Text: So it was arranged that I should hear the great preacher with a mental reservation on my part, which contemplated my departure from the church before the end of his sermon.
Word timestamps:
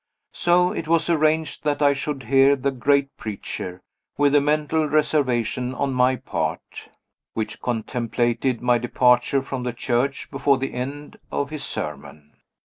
So 0.33 0.71
it 0.71 0.87
was 0.87 1.11
arranged 1.11 1.63
that 1.63 1.79
I 1.79 1.93
should 1.93 2.23
hear 2.23 2.55
the 2.55 2.71
great 2.71 3.15
preacher 3.17 3.83
with 4.17 4.33
a 4.33 4.41
mental 4.41 4.87
reservation 4.89 5.75
on 5.75 5.93
my 5.93 6.15
part, 6.15 6.89
which 7.35 7.61
contemplated 7.61 8.61
my 8.63 8.79
departure 8.79 9.43
from 9.43 9.61
the 9.61 9.73
church 9.73 10.31
before 10.31 10.57
the 10.57 10.73
end 10.73 11.17
of 11.31 11.51
his 11.51 11.63
sermon. 11.63 12.33